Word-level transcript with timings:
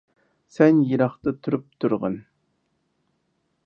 سەن 0.55 0.79
يىراقتا 0.93 1.35
تۇرۇپ 1.43 1.69
تۇرغىن. 1.85 2.19